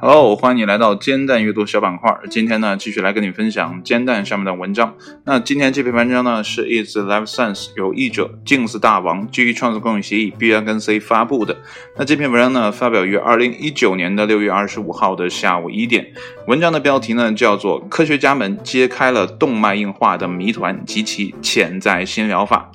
[0.00, 2.16] Hello，欢迎你来到煎蛋阅读小板块。
[2.30, 4.94] 今天呢，继续来跟你分享煎蛋上面的文章。
[5.24, 11.56] 那今天这篇文章呢，是 Is Life Science 由译者镜子大王基于创作共享协议 b n 跟 c 发布的。
[11.96, 16.12] 那这篇文章呢，发表于二零一九年的六月二十五号的下午一点。
[16.46, 22.70] 文章的标题呢，叫做《科学家们揭开了动脉硬化的谜团及其潜在新疗法》。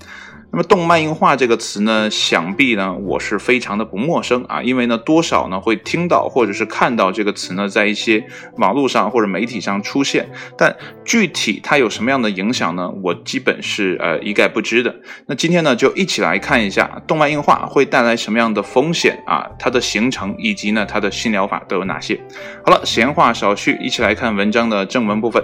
[0.55, 8.23] 那么动脉硬化这个词呢，想必呢我是非常的不陌生啊，因为呢多少呢会听到或者是看到这个词呢在一些
[8.57, 14.95] 网络上或者媒体上出现，但具体它有什么样的影响呢，我基本是呃一概不知的。
[15.25, 22.21] 那今天呢就一起来看一下动脉硬化会带来什么样的风险啊，它的形成以及呢它的新疗法都有哪些。
[22.63, 25.43] 好了，闲话少叙，一起来看文章的正文部分。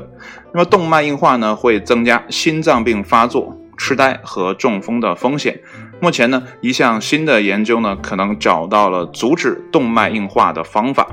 [0.53, 3.59] 那么动脉硬化呢会增加心脏病发作。
[3.79, 5.59] 痴呆和中风的风险。
[5.99, 11.07] 目前呢，一项新的研究呢，可能找到了阻止动脉硬化的方法。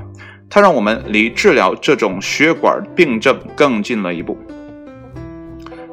[0.49, 4.37] 它让我们离治疗这种血管病症更近了一步。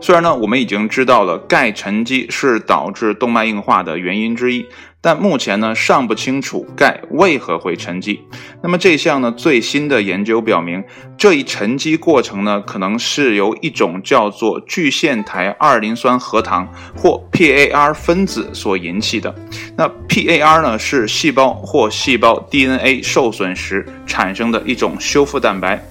[0.05, 4.67] 虽然呢，我们已经知道了钙沉积是导致动脉硬化的原因之一。
[5.01, 8.21] 但目前呢尚不清楚钙为何会沉积。
[8.63, 10.85] 那么这项呢最新的研究表明，
[11.17, 19.35] 这一沉积过程呢可能是由一种叫做聚线台二磷酸核糖或 PAR 分子所引起的。
[19.75, 25.83] 那 PAR 呢是细胞或细胞 DNA 受损时产生的一种修复蛋白。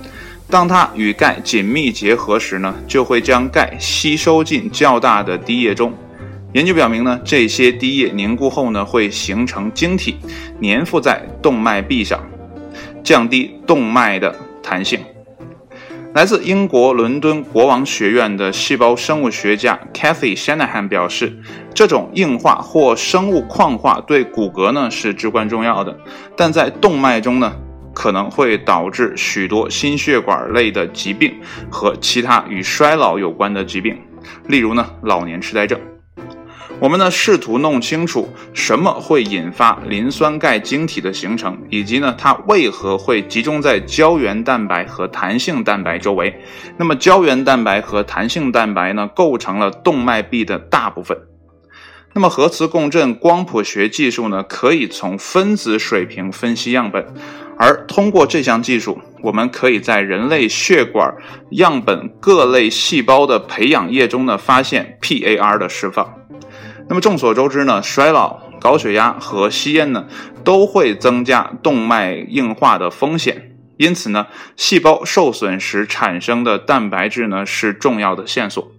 [0.50, 5.94] 当它与钙紧密结合时呢，就会将钙吸收进较大的滴液中。
[6.54, 10.18] 研究表明呢，这些滴液凝固后呢，会形成晶体，
[10.62, 12.24] 粘附在动脉壁上，
[13.04, 15.00] 降低动脉的弹性。
[16.14, 21.36] 来自英国伦敦国王学院的细胞生物学家 Kathy Shanahan 表示，
[21.74, 25.98] 这种硬化或生物矿化对骨骼呢是至关重要的，
[26.38, 27.56] 但在动脉中呢，
[27.94, 31.34] 可能会导致许多心血管类的疾病
[31.70, 33.98] 和其他与衰老有关的疾病，
[34.48, 35.80] 例如呢老年痴呆症。
[36.80, 46.42] 我们呢试图弄清楚什么会引发磷酸钙晶体的形成，以及呢它为何会集中在胶原蛋白和弹性蛋白周围。
[46.78, 51.18] 那么胶原蛋白和弹性蛋白呢构成了动脉壁的大部分。
[52.16, 57.06] 那么核磁共振光谱学技术呢可以从分子水平分析样本，
[57.58, 61.16] 而通过这项技术，我们可以在人类血管
[61.52, 66.14] 样本各类细胞的培养液中呢发现 PAR 的释放。
[66.90, 70.06] 那么众所周知呢，衰老、高血压和吸烟呢，
[70.44, 73.52] 都会增加动脉硬化的风险。
[73.78, 78.72] 因此呢，细胞受损时产生的蛋白质呢，是重要的线索。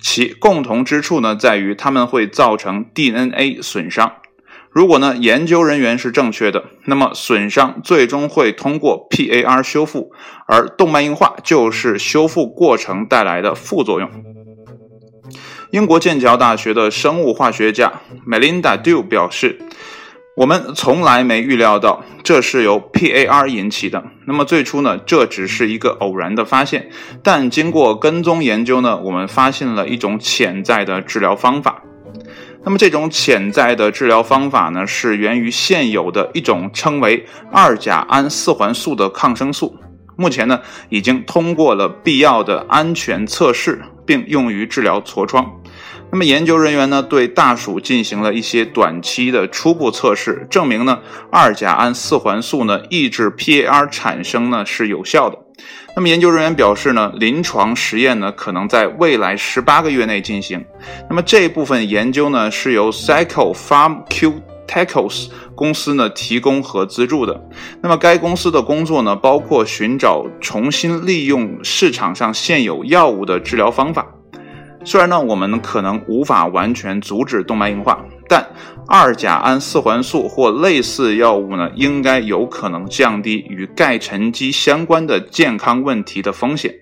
[0.00, 4.14] 其共同之处呢，在于它们会造成 DNA 损伤。
[4.72, 10.12] 如果呢，研究人员是正确的，那么损伤最终会通过 PAR 修复，
[10.46, 14.10] 而动脉硬化就是修复过程带来的副作用。
[15.72, 17.92] 英国剑桥大学的生物化学家
[18.26, 19.58] Melinda Du 表示
[20.36, 24.02] ：“我们从来没预料到这是由 PAR 引起的。
[24.26, 26.90] 那么最初呢，这只是一个偶然的发现。
[27.22, 31.82] 但经过跟踪研究呢，我们发现了一种潜在的治疗方法。
[32.64, 39.76] 那么这种潜在的治疗方法呢，是源于现有的一种称为二甲胺四环素的抗生素。
[40.14, 45.58] 目前呢，已经通过了必要的安全测试，并用于治疗痤疮。”
[46.12, 51.00] 那么研究人员呢，对大鼠进行了一些短期的初步测试，证明呢，
[51.32, 55.38] 二甲胺四环素呢抑制 PAR 产生呢是有效的。
[55.94, 60.64] 那么研究人员表示呢，临床实验呢可能在未来十八个月内进行。
[61.08, 67.38] 那么这一部分研究呢是由 Cycle farm queue tackles 公司呢提供和资助的。
[67.82, 74.06] 那么该公司的工作呢包括寻找重新利用市场上现有药物的治疗方法。
[74.84, 78.44] 虽然呢，我们可能无法完全阻止动脉硬化，但
[78.88, 86.74] 二甲胺四环素或类似药物呢，应该有可能降低与钙沉积相关的健康问题的风险。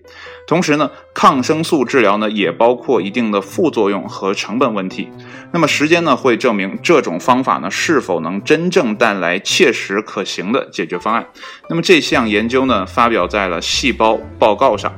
[0.47, 5.09] 同时呢，抗生素治疗呢，也包括一定的副作用和成本问题。
[5.53, 11.27] 那么时间呢，会证明这种方法呢，是否能真正带来切实可行的解决方案。
[11.69, 14.93] 那么这项研究呢，发表在了《细胞》报告上。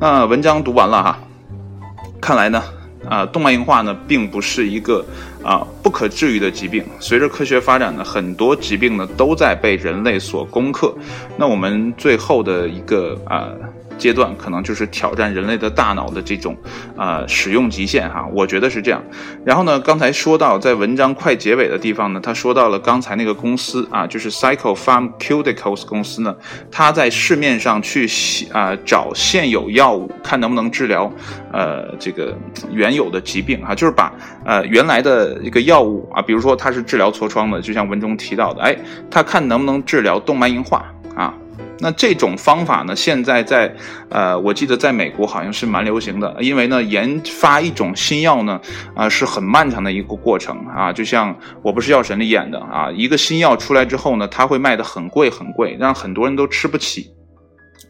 [0.00, 1.18] 那文章读完了哈。
[2.22, 2.62] 看来呢，
[3.08, 5.04] 啊，动脉硬化呢，并不是一个
[5.42, 6.84] 啊不可治愈的疾病。
[7.00, 10.94] 随着科学发展呢，很多疾病呢都在被人类所攻克。
[11.36, 13.48] 那我们最后的一个啊
[13.98, 16.56] 阶段可能就是挑战人类的大脑的这种
[16.96, 19.02] 呃使用极限哈，我觉得是这样。
[19.44, 26.34] 然后呢，刚才说到在文章快结尾的地方呢，他说到了刚才那个公司啊，就是 Cycle Pharmaceuticals 公司呢，
[26.70, 28.08] 他在市面上去
[28.52, 31.12] 啊找现有药物，看能不能治疗
[31.52, 32.36] 呃这个
[32.70, 34.12] 原有的疾病哈，就是把
[34.44, 38.76] 呃原来的一个药物啊，比如说它是治疗痤疮的，就像文中提到的，哎，
[39.10, 40.91] 他看能不能治疗动脉硬化。
[41.78, 43.74] 那这种方法呢，现在在，
[44.08, 48.60] 呃，我记得在美国好像是蛮流行的，因为呢，研发一种新药呢，
[48.94, 57.10] 啊，是很漫长的一个过程啊，就像我不是药神里演的啊，一个新药出来之后呢，它会卖的很贵很贵，让很多人都吃不起。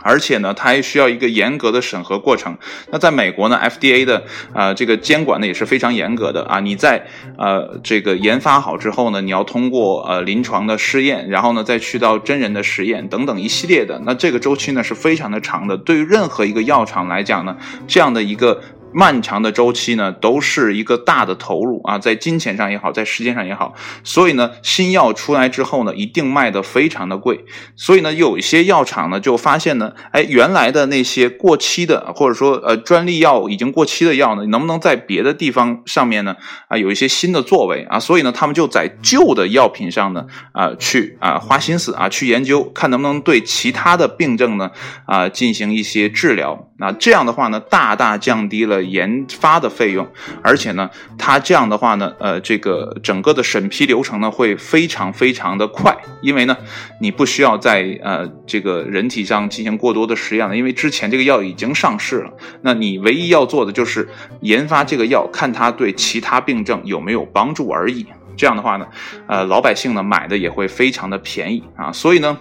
[0.03, 2.57] 而且呢，它还需要一个严格的审核过程。
[2.91, 6.61] 那在美国呢，FDA 的呃这个监管呢也是非常严格的啊。
[6.61, 7.07] 你在
[7.39, 14.01] 呃这个研发好之后呢，你要通过呃临床的试验，然后呢再去到真人的实验等等一系列的。
[14.05, 15.77] 那这个周期呢是非常的长的。
[15.77, 17.57] 对于任何一个药厂来讲呢，
[17.87, 18.61] 这样的一个。
[18.95, 23.75] 漫长的周期呢，都是一个大的投入啊，在金钱上也好，在时间上也好，
[24.05, 27.45] 所以呢，新药出来之后呢，一定卖的非常的贵。
[27.77, 36.37] 所以呢，有一些药厂呢，就发现呢，哎，原来的那些过期的，或者说呃专利药已经过期的药呢，能不能在别的地方上面呢，
[36.69, 37.99] 啊，有一些新的作为啊？
[37.99, 44.71] 所以呢，他们就在旧的药品上呢，啊，去啊花心思啊，去研究，看能不能对其他的病症呢，
[45.07, 46.69] 啊，进行一些治疗。
[46.83, 50.05] 那这样的话呢，大大降低了研发的费用，
[50.43, 56.57] 而且呢，它这样的话呢，呃，这个整个的审批流程呢会非常非常的快，因为呢，
[57.01, 62.33] 你不需要在呃这个人体上进行过多的实验了，因为之前这个药已经上市了，
[62.63, 64.09] 那你唯一要做的就是
[64.41, 68.05] 研发这个药，看它对其他病症有没有帮助而已。
[68.37, 68.87] 这样的话呢，
[69.29, 72.37] 呃，老百姓呢买的也会非常的便宜啊，所以呢。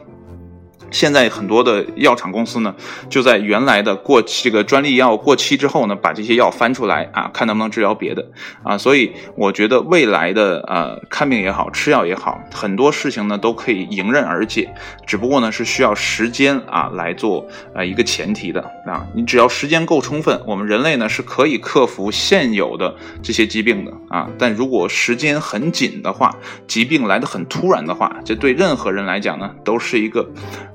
[0.91, 2.75] 现在很多的药厂公司呢，
[3.09, 8.27] 就在原来的过期这个专利药过期之后呢，把这些药翻出来啊，看能不能治疗别的
[8.61, 8.77] 啊。
[8.77, 14.73] 所以我觉得未来的呃看病也好，吃药也好，很多事情呢都可以迎刃而解，
[15.07, 19.07] 只不过呢是需要时间啊来做呃一个前提的啊。
[19.15, 24.29] 你只要时间够充分，我们人类呢是可以克服现有的这些疾病的啊。
[24.37, 26.35] 但如果时间很紧的话，
[26.67, 30.27] 疾病来得很突然的话，这对任何人来讲呢都是一个。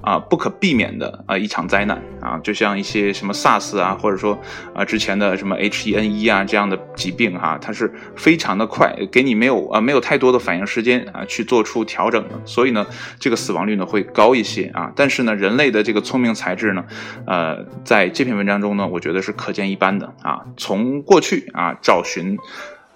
[0.06, 4.38] 啊，不可避免的啊，一场灾难啊，就像一些什么 SARS 啊，或者说
[4.72, 12.86] 啊之前的什么 H1N1 啊这样的疾病哈，它是非常的快，给你没有啊没有太多的反应时间啊去做出调整的，所以呢，
[13.18, 14.92] 这个死亡率呢会高一些啊。
[14.94, 16.84] 但是呢，人类的这个聪明才智呢，
[17.26, 20.44] 呃，在这篇文章中呢，我觉得是可见一斑的啊。
[20.56, 22.38] 从过去啊找寻。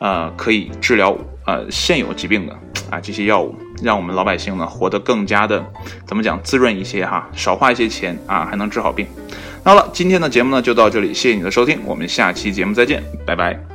[0.01, 1.17] 呃，可以治疗
[1.47, 2.53] 呃现有疾病的
[2.91, 5.65] 啊这些药物，让我们老百姓呢活得更加的
[6.07, 9.07] 怎么讲滋润一些哈，少花一些钱啊，还能治好病。
[9.63, 13.70] 那好了，今天的节目呢就到这里，谢谢你的收听，我们下期节目再见，拜拜。